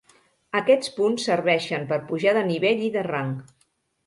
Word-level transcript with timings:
Aquests 0.59 0.89
punts 0.95 1.25
serveixen 1.29 1.85
per 1.93 2.01
pujar 2.09 2.35
de 2.39 2.43
nivell 2.49 2.83
i 2.89 2.91
de 2.97 3.05
rang. 3.11 3.33